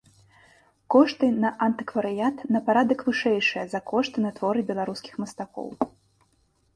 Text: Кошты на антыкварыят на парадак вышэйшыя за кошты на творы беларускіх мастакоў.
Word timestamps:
Кошты 0.93 1.27
на 1.43 1.49
антыкварыят 1.65 2.37
на 2.55 2.59
парадак 2.69 2.99
вышэйшыя 3.09 3.65
за 3.73 3.79
кошты 3.91 4.17
на 4.25 4.31
творы 4.39 4.61
беларускіх 4.71 5.13
мастакоў. 5.25 5.69